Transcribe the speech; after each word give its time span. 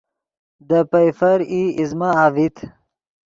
دے 0.67 0.79
پئیفر 0.91 1.37
ای 1.51 1.61
ایزمہ 1.77 2.09
اڤیت 2.23 2.55